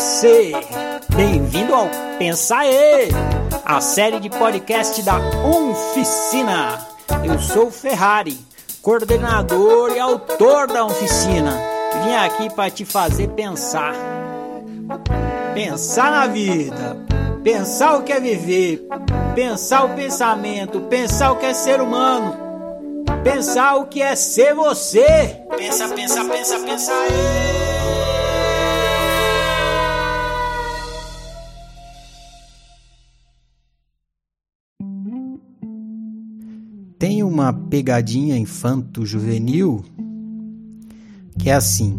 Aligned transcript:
você! 0.00 0.52
Bem-vindo 1.14 1.74
ao 1.74 1.86
Pensa 2.18 2.56
aí, 2.56 3.08
a 3.64 3.80
série 3.82 4.18
de 4.18 4.30
podcast 4.30 5.02
da 5.02 5.18
Oficina. 5.44 6.78
Eu 7.22 7.38
sou 7.38 7.66
o 7.66 7.70
Ferrari, 7.70 8.38
coordenador 8.80 9.92
e 9.94 9.98
autor 9.98 10.68
da 10.68 10.86
Oficina. 10.86 11.52
Vim 12.02 12.14
aqui 12.14 12.54
para 12.54 12.70
te 12.70 12.86
fazer 12.86 13.28
pensar. 13.28 13.94
Pensar 15.54 16.10
na 16.10 16.26
vida, 16.26 16.96
pensar 17.44 17.98
o 17.98 18.02
que 18.02 18.12
é 18.12 18.20
viver, 18.20 18.86
pensar 19.34 19.84
o 19.84 19.94
pensamento, 19.94 20.80
pensar 20.82 21.32
o 21.32 21.36
que 21.36 21.46
é 21.46 21.52
ser 21.52 21.78
humano, 21.78 22.36
pensar 23.22 23.76
o 23.76 23.86
que 23.86 24.00
é 24.00 24.16
ser 24.16 24.54
você. 24.54 25.36
Pensa, 25.58 25.88
pensa, 25.88 26.24
pensa, 26.24 26.58
pensa 26.60 26.92
aí. 26.92 27.50
Tem 27.50 27.59
uma 37.40 37.52
pegadinha 37.52 38.36
infanto-juvenil 38.36 39.84
que 41.38 41.48
é 41.48 41.54
assim. 41.54 41.98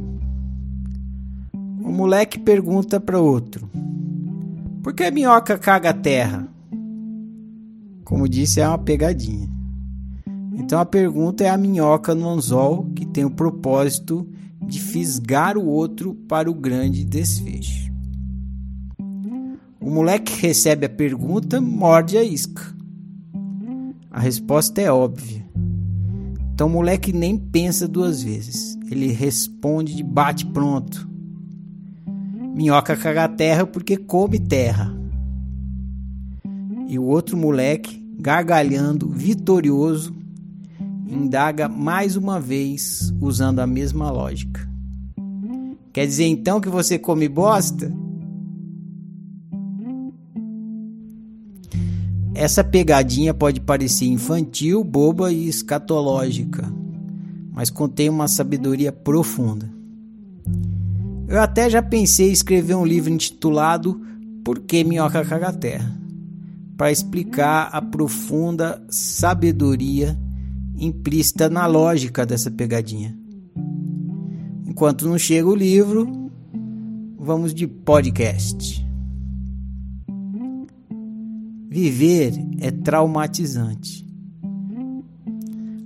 Um 1.53 1.91
moleque 1.91 2.37
pergunta 2.39 2.99
para 2.99 3.19
outro: 3.19 3.69
Por 4.83 4.93
que 4.93 5.03
a 5.03 5.11
minhoca 5.11 5.57
caga 5.57 5.89
a 5.89 5.93
terra? 5.93 6.47
Como 8.03 8.29
disse, 8.29 8.59
é 8.59 8.67
uma 8.67 8.77
pegadinha. 8.77 9.49
Então 10.53 10.79
a 10.79 10.85
pergunta 10.85 11.43
é 11.43 11.49
a 11.49 11.57
minhoca 11.57 12.13
no 12.13 12.29
anzol 12.29 12.85
que 12.95 13.05
tem 13.05 13.25
o 13.25 13.31
propósito 13.31 14.27
de 14.61 14.79
fisgar 14.79 15.57
o 15.57 15.65
outro 15.65 16.13
para 16.27 16.49
o 16.49 16.53
grande 16.53 17.03
desfecho. 17.03 17.91
O 19.79 19.89
moleque 19.89 20.39
recebe 20.39 20.85
a 20.85 20.89
pergunta, 20.89 21.59
morde 21.59 22.15
a 22.15 22.23
isca. 22.23 22.75
A 24.11 24.19
resposta 24.19 24.81
é 24.81 24.91
óbvia. 24.91 25.45
Então 26.53 26.67
o 26.67 26.69
moleque 26.69 27.13
nem 27.13 27.37
pensa 27.37 27.87
duas 27.87 28.21
vezes. 28.21 28.77
Ele 28.91 29.07
responde 29.07 29.95
de 29.95 30.03
bate 30.03 30.45
pronto. 30.45 31.09
Minhoca 32.53 32.97
caga 32.97 33.29
terra 33.29 33.65
porque 33.65 33.95
come 33.95 34.37
terra. 34.37 34.93
E 36.89 36.99
o 36.99 37.03
outro 37.03 37.37
moleque, 37.37 38.05
gargalhando, 38.19 39.07
vitorioso, 39.07 40.13
indaga 41.07 41.69
mais 41.69 42.17
uma 42.17 42.37
vez 42.37 43.13
usando 43.21 43.59
a 43.59 43.65
mesma 43.65 44.11
lógica. 44.11 44.69
Quer 45.93 46.05
dizer 46.05 46.25
então 46.25 46.59
que 46.59 46.67
você 46.67 46.99
come 46.99 47.29
bosta? 47.29 47.93
Essa 52.41 52.63
pegadinha 52.63 53.35
pode 53.35 53.61
parecer 53.61 54.07
infantil, 54.07 54.83
boba 54.83 55.31
e 55.31 55.47
escatológica, 55.47 56.67
mas 57.51 57.69
contém 57.69 58.09
uma 58.09 58.27
sabedoria 58.27 58.91
profunda. 58.91 59.71
Eu 61.27 61.39
até 61.39 61.69
já 61.69 61.83
pensei 61.83 62.29
em 62.29 62.31
escrever 62.31 62.73
um 62.73 62.83
livro 62.83 63.13
intitulado 63.13 64.01
Por 64.43 64.57
que 64.57 64.83
Minhoca 64.83 65.23
Caga 65.23 65.53
Terra? 65.53 65.95
para 66.75 66.91
explicar 66.91 67.69
a 67.71 67.79
profunda 67.79 68.83
sabedoria 68.89 70.17
implícita 70.79 71.47
na 71.47 71.67
lógica 71.67 72.25
dessa 72.25 72.49
pegadinha. 72.49 73.15
Enquanto 74.65 75.07
não 75.07 75.19
chega 75.19 75.47
o 75.47 75.53
livro, 75.53 76.31
vamos 77.19 77.53
de 77.53 77.67
podcast. 77.67 78.83
Viver 81.73 82.33
é 82.59 82.69
traumatizante. 82.69 84.05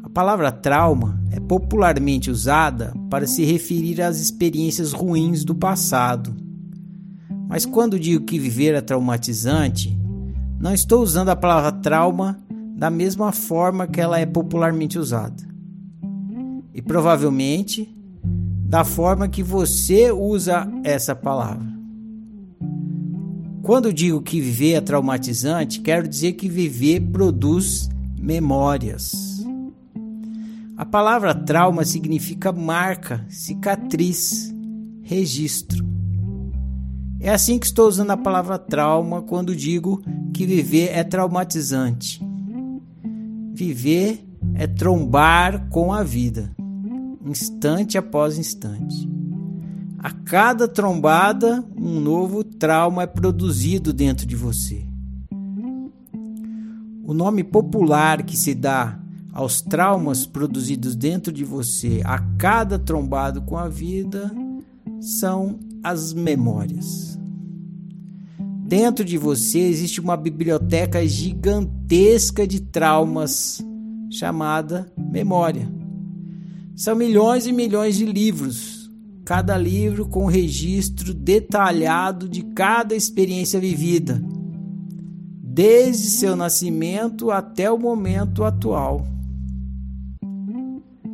A 0.01 0.09
palavra 0.09 0.51
trauma 0.51 1.23
é 1.29 1.39
popularmente 1.39 2.31
usada 2.31 2.91
para 3.07 3.27
se 3.27 3.45
referir 3.45 4.01
às 4.01 4.19
experiências 4.19 4.93
ruins 4.93 5.45
do 5.45 5.53
passado. 5.53 6.35
Mas 7.47 7.67
quando 7.67 7.99
digo 7.99 8.25
que 8.25 8.39
viver 8.39 8.73
é 8.73 8.81
traumatizante, 8.81 9.95
não 10.59 10.73
estou 10.73 11.03
usando 11.03 11.29
a 11.29 11.35
palavra 11.35 11.71
trauma 11.71 12.43
da 12.75 12.89
mesma 12.89 13.31
forma 13.31 13.85
que 13.85 14.01
ela 14.01 14.19
é 14.19 14.25
popularmente 14.25 14.97
usada. 14.97 15.43
E 16.73 16.81
provavelmente 16.81 17.95
da 18.23 18.83
forma 18.83 19.27
que 19.27 19.43
você 19.43 20.11
usa 20.11 20.67
essa 20.83 21.15
palavra. 21.15 21.74
Quando 23.65 23.91
digo 23.91 24.21
que 24.21 24.39
viver 24.39 24.73
é 24.73 24.79
traumatizante, 24.79 25.81
quero 25.81 26.07
dizer 26.07 26.33
que 26.33 26.47
viver 26.47 26.99
produz 27.01 27.89
memórias. 28.15 29.43
A 30.77 30.85
palavra 30.85 31.33
trauma 31.33 31.83
significa 31.83 32.51
marca, 32.51 33.25
cicatriz, 33.27 34.53
registro. 35.01 35.83
É 37.19 37.31
assim 37.31 37.57
que 37.57 37.65
estou 37.65 37.87
usando 37.87 38.11
a 38.11 38.17
palavra 38.17 38.59
trauma 38.59 39.23
quando 39.23 39.55
digo 39.55 39.99
que 40.31 40.45
viver 40.45 40.91
é 40.91 41.03
traumatizante. 41.03 42.21
Viver 43.51 44.23
é 44.53 44.67
trombar 44.67 45.69
com 45.69 45.91
a 45.91 46.03
vida, 46.03 46.55
instante 47.25 47.97
após 47.97 48.37
instante. 48.37 49.14
A 50.05 50.11
cada 50.11 50.67
trombada, 50.67 51.65
um 51.75 51.99
novo 51.99 52.43
trauma 52.43 53.01
é 53.01 53.07
produzido 53.07 53.91
dentro 53.91 54.23
de 54.27 54.35
você. 54.35 54.85
O 57.03 57.11
nome 57.11 57.43
popular 57.43 58.21
que 58.21 58.37
se 58.37 58.53
dá 58.53 58.99
aos 59.33 59.61
traumas 59.61 60.23
produzidos 60.23 60.95
dentro 60.95 61.33
de 61.33 61.43
você 61.43 62.03
a 62.05 62.19
cada 62.37 62.77
trombado 62.77 63.41
com 63.41 63.57
a 63.57 63.67
vida 63.67 64.31
são 65.01 65.57
as 65.83 66.13
memórias. 66.13 67.19
Dentro 68.63 69.03
de 69.03 69.17
você 69.17 69.57
existe 69.57 69.99
uma 69.99 70.15
biblioteca 70.15 71.03
gigantesca 71.07 72.45
de 72.45 72.61
traumas 72.61 73.59
chamada 74.11 74.85
memória. 74.95 75.67
São 76.75 76.95
milhões 76.95 77.47
e 77.47 77.51
milhões 77.51 77.95
de 77.95 78.05
livros 78.05 78.74
cada 79.25 79.57
livro 79.57 80.05
com 80.05 80.27
registro 80.27 81.11
detalhado 81.11 82.29
de 82.29 82.43
cada 82.43 82.93
experiência 82.93 83.59
vivida, 83.59 84.21
desde 85.41 86.11
seu 86.11 86.35
nascimento 86.35 87.31
até 87.31 87.71
o 87.71 87.77
momento 87.79 88.43
atual. 88.43 89.05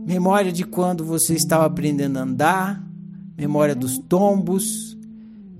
Memória 0.06 0.52
de 0.52 0.66
quando 0.66 1.06
você 1.06 1.36
estava 1.36 1.66
aprendendo 1.66 2.20
a 2.20 2.24
andar, 2.24 2.84
memória 3.38 3.74
dos 3.74 3.98
tombos, 3.98 4.98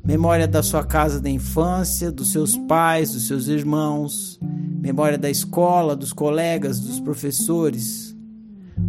memória 0.04 0.48
da 0.48 0.62
sua 0.62 0.84
casa 0.84 1.22
da 1.22 1.30
infância, 1.30 2.12
dos 2.12 2.34
seus 2.34 2.58
pais, 2.58 3.14
dos 3.14 3.28
seus 3.28 3.48
irmãos, 3.48 4.38
memória 4.42 5.18
da 5.18 5.30
escola, 5.30 5.96
dos 5.96 6.12
colegas, 6.12 6.82
dos 6.82 7.00
professores 7.00 8.12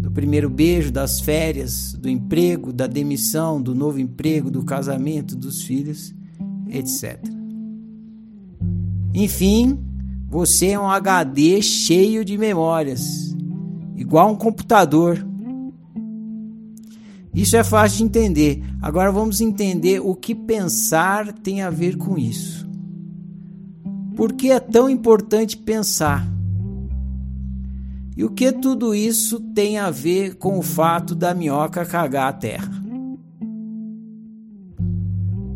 do 0.02 0.10
primeiro 0.10 0.50
beijo, 0.50 0.90
das 0.90 1.20
férias, 1.20 1.92
do 1.92 2.08
emprego, 2.08 2.72
da 2.72 2.88
demissão, 2.88 3.62
do 3.62 3.72
novo 3.72 4.00
emprego, 4.00 4.50
do 4.50 4.64
casamento, 4.64 5.36
dos 5.36 5.62
filhos, 5.62 6.12
etc. 6.68 7.22
Enfim, 9.14 9.78
você 10.28 10.70
é 10.70 10.78
um 10.78 10.90
HD 10.90 11.62
cheio 11.62 12.24
de 12.24 12.36
memórias, 12.36 13.32
igual 13.94 14.32
um 14.32 14.34
computador. 14.34 15.24
Isso 17.32 17.56
é 17.56 17.62
fácil 17.62 17.98
de 17.98 18.04
entender. 18.04 18.60
Agora 18.82 19.12
vamos 19.12 19.40
entender 19.40 20.00
o 20.00 20.16
que 20.16 20.34
pensar 20.34 21.32
tem 21.32 21.62
a 21.62 21.70
ver 21.70 21.96
com 21.96 22.18
isso. 22.18 22.68
Por 24.16 24.32
que 24.32 24.50
é 24.50 24.58
tão 24.58 24.90
importante 24.90 25.56
pensar? 25.56 26.28
E 28.16 28.24
o 28.24 28.30
que 28.30 28.52
tudo 28.52 28.94
isso 28.94 29.40
tem 29.40 29.78
a 29.78 29.90
ver 29.90 30.36
com 30.36 30.58
o 30.58 30.62
fato 30.62 31.14
da 31.14 31.34
minhoca 31.34 31.84
cagar 31.84 32.28
a 32.28 32.32
terra? 32.32 32.82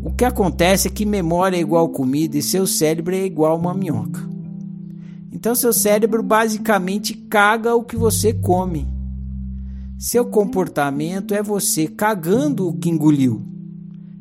O 0.03 0.11
que 0.11 0.25
acontece 0.25 0.87
é 0.87 0.91
que 0.91 1.05
memória 1.05 1.57
é 1.57 1.59
igual 1.59 1.89
comida 1.89 2.37
e 2.37 2.41
seu 2.41 2.65
cérebro 2.65 3.13
é 3.13 3.23
igual 3.23 3.57
uma 3.57 3.75
minhoca. 3.75 4.27
Então 5.31 5.53
seu 5.53 5.71
cérebro 5.71 6.23
basicamente 6.23 7.13
caga 7.13 7.75
o 7.75 7.83
que 7.83 7.95
você 7.95 8.33
come. 8.33 8.87
Seu 9.99 10.25
comportamento 10.25 11.33
é 11.35 11.43
você 11.43 11.87
cagando 11.87 12.67
o 12.67 12.73
que 12.73 12.89
engoliu. 12.89 13.41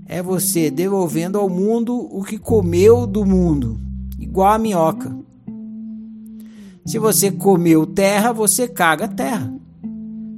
É 0.05 0.23
você 0.23 0.71
devolvendo 0.71 1.39
ao 1.39 1.49
mundo 1.49 1.97
o 1.97 2.23
que 2.23 2.39
comeu 2.39 3.07
do 3.07 3.25
mundo, 3.25 3.81
igual 4.19 4.53
a 4.53 4.59
minhoca. 4.59 5.26
Se 6.87 7.01
você 7.01 7.33
comeu 7.33 7.85
terra, 7.85 8.33
você 8.33 8.69
caga 8.69 9.09
terra. 9.09 9.53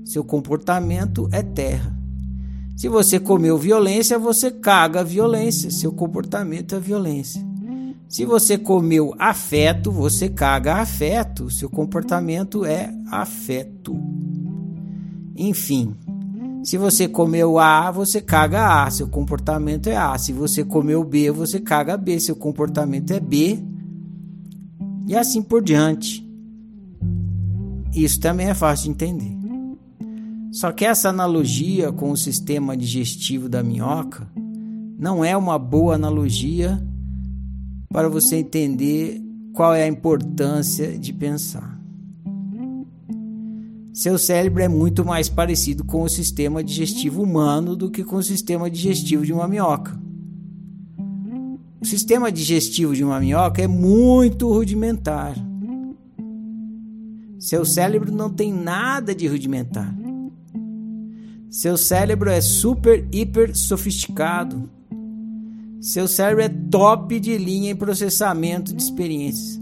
Seu 0.03 0.25
comportamento 0.25 1.29
é 1.31 1.43
terra. 1.43 1.95
Se 2.75 2.89
você 2.89 3.21
comeu 3.21 3.59
violência, 3.59 4.19
você 4.19 4.51
caga 4.51 5.05
violência. 5.05 5.71
Seu 5.71 5.93
comportamento 5.93 6.75
é 6.75 6.81
violência. 6.81 7.47
Se 8.09 8.25
você 8.25 8.57
comeu 8.57 9.15
afeto, 9.19 9.93
você 9.93 10.31
caga 10.31 10.77
afeto. 10.77 11.51
Seu 11.51 11.69
comportamento 11.69 12.65
é 12.65 12.91
afeto. 13.11 13.95
Enfim, 15.37 15.95
se 16.63 16.79
você 16.79 17.07
comeu 17.07 17.59
A, 17.59 17.91
você 17.91 18.23
caga 18.23 18.85
A. 18.85 18.91
Seu 18.91 19.09
comportamento 19.09 19.89
é 19.89 19.97
A. 19.97 20.17
Se 20.17 20.33
você 20.33 20.65
comeu 20.65 21.05
B, 21.05 21.31
você 21.31 21.61
caga 21.61 21.97
B. 21.97 22.19
Seu 22.19 22.37
comportamento 22.37 23.11
é 23.13 23.21
B. 23.21 23.59
E 25.07 25.15
assim 25.15 25.43
por 25.43 25.63
diante. 25.63 26.28
Isso 27.95 28.21
também 28.21 28.49
é 28.49 28.55
fácil 28.55 28.85
de 28.85 28.91
entender. 28.91 29.37
Só 30.51 30.73
que 30.73 30.85
essa 30.85 31.09
analogia 31.11 31.93
com 31.93 32.11
o 32.11 32.17
sistema 32.17 32.77
digestivo 32.77 33.49
da 33.49 33.63
minhoca 33.63 34.29
não 34.99 35.25
é 35.25 35.37
uma 35.37 35.59
boa 35.59 35.95
analogia 35.95 36.83
para 37.91 38.09
você 38.09 38.37
entender 38.37 39.23
qual 39.53 39.75
é 39.75 39.85
a 39.85 39.89
importância 39.89 40.99
de 40.99 41.13
pensar. 41.13 41.79
Seu 43.93 44.17
cérebro 44.17 44.63
é 44.63 44.69
muito 44.69 45.05
mais 45.05 45.29
parecido 45.29 45.85
com 45.85 46.03
o 46.03 46.09
sistema 46.09 46.63
digestivo 46.63 47.23
humano 47.23 47.75
do 47.75 47.91
que 47.91 48.05
com 48.05 48.17
o 48.17 48.23
sistema 48.23 48.71
digestivo 48.71 49.27
de 49.27 49.33
uma 49.33 49.49
minhoca. 49.49 50.01
O 51.81 51.85
sistema 51.85 52.31
digestivo 52.31 52.95
de 52.95 53.03
uma 53.03 53.19
minhoca 53.19 53.61
é 53.61 53.67
muito 53.67 54.53
rudimentar. 54.53 55.35
Seu 57.39 57.65
cérebro 57.65 58.11
não 58.11 58.29
tem 58.29 58.53
nada 58.53 59.15
de 59.15 59.29
rudimentar. 59.29 59.95
Seu 61.49 61.77
cérebro 61.77 62.29
é 62.29 62.41
super, 62.41 63.07
hiper 63.13 63.57
sofisticado. 63.57 64.69
Seu 65.81 66.09
cérebro 66.09 66.43
é 66.43 66.49
top 66.49 67.21
de 67.21 67.39
linha 67.39 67.71
em 67.71 67.77
processamento 67.77 68.75
de 68.75 68.83
experiências. 68.83 69.61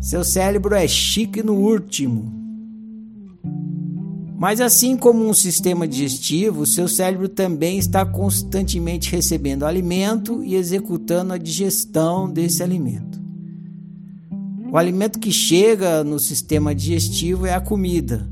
Seu 0.00 0.22
cérebro 0.22 0.74
é 0.74 0.86
chique 0.86 1.42
no 1.42 1.54
último. 1.54 2.40
Mas 4.38 4.60
assim 4.60 4.96
como 4.96 5.28
um 5.28 5.34
sistema 5.34 5.86
digestivo, 5.86 6.64
seu 6.64 6.88
cérebro 6.88 7.28
também 7.28 7.78
está 7.78 8.06
constantemente 8.06 9.10
recebendo 9.10 9.66
alimento 9.66 10.42
e 10.42 10.54
executando 10.54 11.32
a 11.32 11.38
digestão 11.38 12.30
desse 12.30 12.62
alimento. 12.62 13.19
O 14.72 14.76
alimento 14.76 15.18
que 15.18 15.32
chega 15.32 16.04
no 16.04 16.20
sistema 16.20 16.72
digestivo 16.72 17.44
é 17.44 17.52
a 17.52 17.60
comida. 17.60 18.30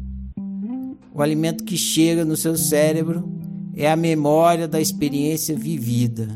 O 1.13 1.21
alimento 1.21 1.65
que 1.65 1.77
chega 1.77 2.25
no 2.25 2.37
seu 2.37 2.57
cérebro 2.57 3.29
é 3.75 3.91
a 3.91 3.97
memória 3.97 4.69
da 4.69 4.81
experiência 4.81 5.57
vivida. 5.57 6.29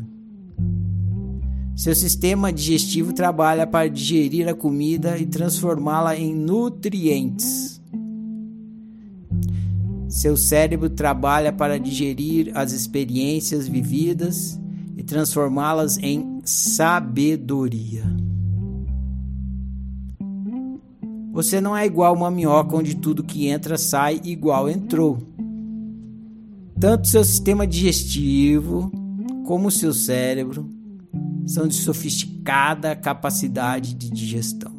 Seu 1.73 1.95
sistema 1.95 2.51
digestivo 2.51 3.13
trabalha 3.13 3.65
para 3.65 3.89
digerir 3.89 4.49
a 4.49 4.53
comida 4.53 5.17
e 5.17 5.25
transformá-la 5.25 6.17
em 6.17 6.35
nutrientes. 6.35 7.81
Seu 10.09 10.35
cérebro 10.35 10.89
trabalha 10.89 11.53
para 11.53 11.79
digerir 11.79 12.51
as 12.55 12.73
experiências 12.73 13.69
vividas 13.69 14.59
e 14.97 15.01
transformá-las 15.01 15.97
em 15.97 16.41
sabedoria. 16.43 18.22
Você 21.33 21.59
não 21.59 21.75
é 21.75 21.83
igual 21.83 22.13
uma 22.13 22.29
minhoca 22.29 22.77
onde 22.77 22.95
tudo 22.95 23.23
que 23.23 23.47
entra 23.47 23.75
sai 23.75 24.21
igual 24.23 24.69
entrou. 24.69 25.17
Tanto 26.79 27.07
seu 27.07 27.23
sistema 27.23 27.65
digestivo 27.65 28.91
como 29.43 29.71
seu 29.71 29.91
cérebro 29.91 30.69
são 31.47 31.67
de 31.67 31.73
sofisticada 31.73 32.95
capacidade 32.95 33.95
de 33.95 34.11
digestão. 34.11 34.71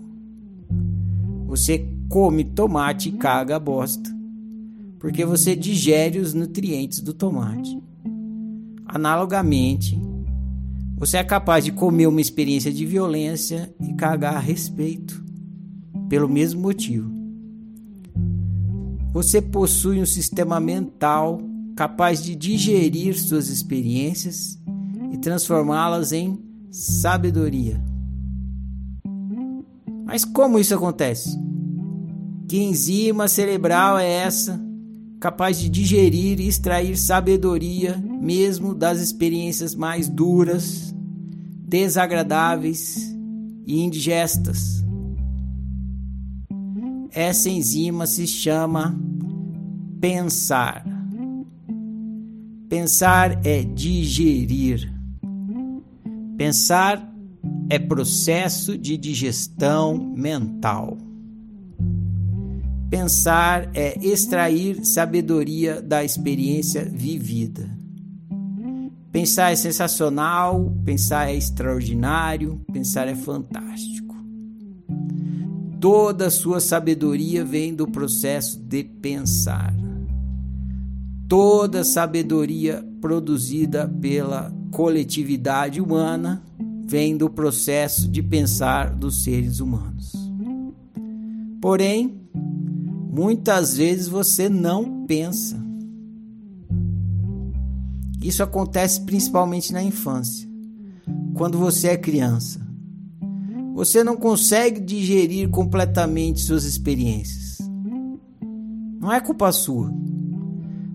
Você 1.47 1.89
come 2.09 2.45
tomate 2.45 3.09
e 3.09 3.13
caga 3.13 3.57
a 3.57 3.59
bosta, 3.59 4.09
porque 5.01 5.25
você 5.25 5.57
digere 5.57 6.21
os 6.21 6.35
nutrientes 6.35 7.01
do 7.01 7.13
tomate. 7.13 7.83
Analogamente, 8.87 10.01
você 10.97 11.17
é 11.17 11.25
capaz 11.25 11.65
de 11.65 11.73
comer 11.73 12.07
uma 12.07 12.21
experiência 12.21 12.73
de 12.73 12.87
violência 12.87 13.75
e 13.81 13.93
cagar 13.95 14.37
a 14.37 14.39
respeito 14.39 15.24
pelo 16.09 16.29
mesmo 16.29 16.61
motivo. 16.61 17.11
Você 19.13 19.41
possui 19.41 20.01
um 20.01 20.07
sistema 20.07 20.59
mental 20.59 21.41
capaz 21.77 22.23
de 22.23 22.35
digerir 22.35 23.19
suas 23.19 23.49
experiências 23.49 24.59
e 25.13 25.19
transformá-las 25.19 26.13
em 26.13 26.39
sabedoria. 26.71 27.81
Mas 30.05 30.25
como 30.25 30.59
isso 30.59 30.75
acontece? 30.75 31.39
Que 32.49 32.59
enzima 32.59 33.29
cerebral 33.29 33.99
é 33.99 34.09
essa 34.09 34.61
capaz 35.21 35.59
de 35.59 35.69
digerir 35.69 36.39
e 36.41 36.47
extrair 36.49 36.99
sabedoria 36.99 37.97
mesmo 37.97 38.75
das 38.75 39.01
experiências 39.01 39.75
mais 39.75 40.09
duras, 40.09 40.95
desagradáveis 41.67 43.17
e 43.67 43.81
indigestas? 43.81 44.84
Essa 47.15 47.49
enzima 47.49 48.07
se 48.07 48.27
chama 48.27 48.99
pensar. 50.01 50.85
Pensar 52.69 53.47
é 53.47 53.63
digerir. 53.63 54.93
Pensar 56.37 57.09
é 57.71 57.79
processo 57.79 58.77
de 58.77 58.97
digestão 58.97 59.97
mental. 59.97 60.99
Pensar 62.91 63.71
é 63.75 63.97
extrair 64.05 64.85
sabedoria 64.85 65.81
da 65.81 66.03
experiência 66.03 66.85
vivida. 66.85 67.71
Pensar 69.13 69.53
é 69.53 69.57
sensacional, 69.57 70.75
pensar 70.85 71.31
é 71.31 71.37
extraordinário, 71.37 72.61
pensar 72.73 73.07
é 73.07 73.15
fantástico. 73.15 74.04
Toda 75.85 76.29
a 76.29 76.31
sua 76.31 76.61
sabedoria 76.61 77.45
vem 77.45 77.75
do 77.75 77.87
processo 77.87 78.59
de 78.59 78.83
pensar. 78.85 79.77
Toda 81.29 81.85
sabedoria 81.85 82.83
produzida 83.03 83.87
pela 84.01 84.51
coletividade 84.71 85.83
humana 85.83 86.43
vem 86.87 87.19
do 87.19 87.29
processo 87.29 88.09
de 88.09 88.23
pensar 88.23 88.95
dos 88.95 89.25
seres 89.25 89.61
humanos. 89.61 90.15
Porém, 91.61 92.19
muitas 93.13 93.77
vezes 93.77 94.09
você 94.09 94.49
não 94.49 95.05
pensa. 95.05 95.63
Isso 98.23 98.43
acontece 98.43 99.03
principalmente 99.03 99.71
na 99.71 99.83
infância, 99.83 100.49
quando 101.35 101.59
você 101.59 101.89
é 101.89 101.97
criança. 101.99 102.64
Você 103.75 104.05
não 104.05 104.17
consegue 104.17 104.79
digerir 104.79 105.51
completamente 105.51 106.41
suas 106.41 106.65
experiências. 106.65 107.59
Não 109.01 109.13
é 109.13 109.21
culpa 109.21 109.51
sua. 109.51 109.93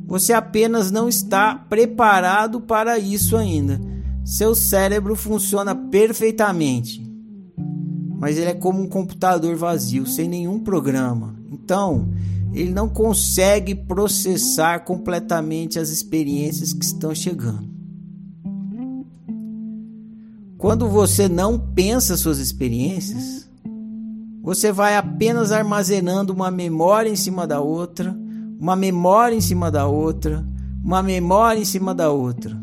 Você 0.08 0.32
apenas 0.32 0.90
não 0.90 1.10
está 1.10 1.54
preparado 1.54 2.62
para 2.62 2.98
isso 2.98 3.36
ainda. 3.36 3.82
Seu 4.24 4.56
cérebro 4.56 5.14
funciona 5.14 5.76
perfeitamente, 5.76 7.06
mas 8.18 8.38
ele 8.38 8.52
é 8.52 8.54
como 8.54 8.82
um 8.82 8.88
computador 8.88 9.58
vazio, 9.58 10.08
sem 10.08 10.30
nenhum 10.30 10.62
programa. 10.62 11.36
Então, 11.52 12.10
ele 12.54 12.72
não 12.72 12.88
consegue 12.88 13.76
processar 13.76 14.86
completamente 14.86 15.78
as 15.78 15.90
experiências 15.90 16.72
que 16.72 16.86
estão 16.86 17.14
chegando. 17.14 17.79
Quando 20.60 20.90
você 20.90 21.30
não 21.30 21.58
pensa 21.58 22.18
suas 22.18 22.38
experiências, 22.38 23.50
você 24.42 24.74
vai 24.74 24.98
apenas 24.98 25.54
armazenando 25.54 26.34
uma 26.34 26.52
memória 26.52 27.10
em 27.10 27.16
cima 27.16 27.48
da 27.48 27.62
outra, 27.62 28.14
uma 28.60 28.76
memória 28.76 29.34
em 29.34 29.40
cima 29.40 29.72
da 29.72 29.88
outra, 29.88 30.46
uma 30.84 31.02
memória 31.02 31.62
em 31.62 31.66
cima 31.66 31.96
da 31.96 32.12
outra. 32.12 32.62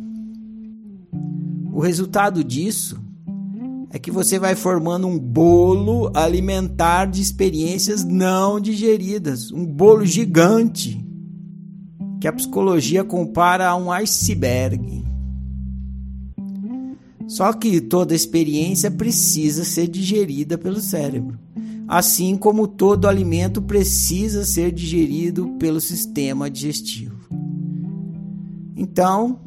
O 1.72 1.80
resultado 1.80 2.44
disso 2.44 3.00
é 3.88 3.98
que 3.98 4.10
você 4.10 4.38
vai 4.38 4.54
formando 4.54 5.06
um 5.06 5.18
bolo 5.18 6.10
alimentar 6.12 7.06
de 7.06 7.22
experiências 7.22 8.04
não 8.04 8.60
digeridas, 8.60 9.50
um 9.50 9.64
bolo 9.64 10.04
gigante 10.04 11.02
que 12.20 12.28
a 12.28 12.32
psicologia 12.34 13.02
compara 13.02 13.66
a 13.66 13.74
um 13.74 13.90
iceberg. 13.90 15.05
Só 17.26 17.52
que 17.52 17.80
toda 17.80 18.14
experiência 18.14 18.90
precisa 18.90 19.64
ser 19.64 19.88
digerida 19.88 20.56
pelo 20.56 20.80
cérebro, 20.80 21.38
assim 21.88 22.36
como 22.36 22.68
todo 22.68 23.08
alimento 23.08 23.60
precisa 23.60 24.44
ser 24.44 24.70
digerido 24.70 25.48
pelo 25.58 25.80
sistema 25.80 26.48
digestivo. 26.48 27.16
Então, 28.76 29.40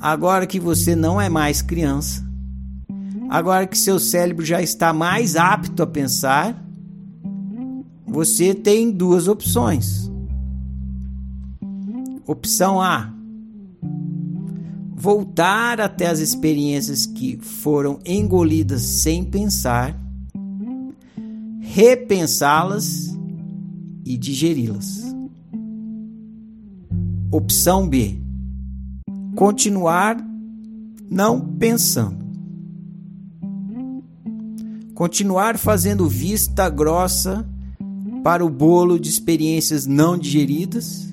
agora 0.00 0.46
que 0.46 0.58
você 0.58 0.96
não 0.96 1.20
é 1.20 1.28
mais 1.28 1.60
criança, 1.60 2.26
agora 3.28 3.66
que 3.66 3.76
seu 3.76 3.98
cérebro 3.98 4.44
já 4.44 4.62
está 4.62 4.92
mais 4.92 5.36
apto 5.36 5.82
a 5.82 5.86
pensar, 5.86 6.66
você 8.06 8.54
tem 8.54 8.90
duas 8.90 9.28
opções. 9.28 10.10
Opção 12.26 12.80
A: 12.80 13.12
voltar 15.02 15.80
até 15.80 16.06
as 16.06 16.20
experiências 16.20 17.06
que 17.06 17.36
foram 17.36 17.98
engolidas 18.06 18.82
sem 18.82 19.24
pensar, 19.24 20.00
repensá-las 21.60 23.12
e 24.04 24.16
digeri-las. 24.16 25.02
Opção 27.32 27.88
B: 27.88 28.16
continuar 29.34 30.24
não 31.10 31.40
pensando. 31.40 32.22
Continuar 34.94 35.58
fazendo 35.58 36.08
vista 36.08 36.70
grossa 36.70 37.44
para 38.22 38.44
o 38.44 38.48
bolo 38.48 39.00
de 39.00 39.10
experiências 39.10 39.84
não 39.84 40.16
digeridas 40.16 41.11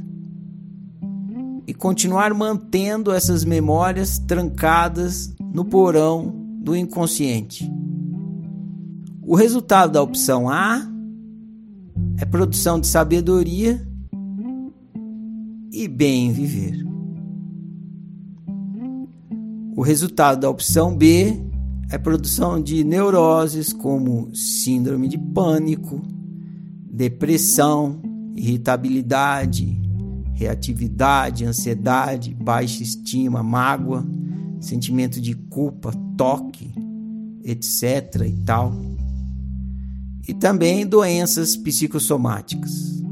continuar 1.79 2.33
mantendo 2.33 3.09
essas 3.11 3.45
memórias 3.45 4.19
trancadas 4.19 5.33
no 5.39 5.63
porão 5.63 6.35
do 6.61 6.75
inconsciente. 6.75 7.71
O 9.23 9.33
resultado 9.33 9.93
da 9.93 10.01
opção 10.01 10.49
A 10.49 10.85
é 12.17 12.25
produção 12.25 12.81
de 12.81 12.87
sabedoria 12.87 13.81
e 15.71 15.87
bem 15.87 16.33
viver. 16.33 16.85
O 19.73 19.81
resultado 19.81 20.41
da 20.41 20.49
opção 20.49 20.93
B 20.93 21.41
é 21.89 21.97
produção 21.97 22.61
de 22.61 22.83
neuroses 22.83 23.71
como 23.71 24.35
síndrome 24.35 25.07
de 25.07 25.17
pânico, 25.17 26.01
depressão, 26.91 28.01
irritabilidade, 28.35 29.78
reatividade, 30.39 31.43
ansiedade, 31.43 32.33
baixa 32.33 32.81
estima, 32.81 33.43
mágoa, 33.43 34.07
sentimento 34.61 35.19
de 35.19 35.35
culpa, 35.35 35.91
toque, 36.15 36.73
etc. 37.43 38.25
e 38.25 38.31
tal. 38.45 38.73
E 40.25 40.33
também 40.33 40.87
doenças 40.87 41.57
psicossomáticas. 41.57 43.03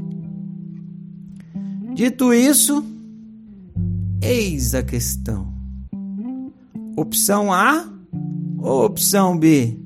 Dito 1.94 2.32
isso, 2.32 2.82
eis 4.22 4.74
a 4.74 4.82
questão: 4.82 5.52
opção 6.96 7.52
A 7.52 7.86
ou 8.58 8.86
opção 8.86 9.38
B? 9.38 9.78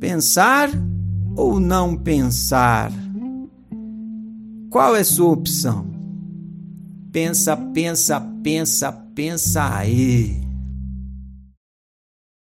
Pensar 0.00 0.70
ou 1.36 1.60
não 1.60 1.94
pensar? 1.94 3.01
Qual 4.72 4.96
é 4.96 5.04
sua 5.04 5.32
opção? 5.32 5.84
Pensa, 7.12 7.54
pensa, 7.54 8.18
pensa, 8.42 8.90
pensa 8.90 9.76
aí. 9.76 10.41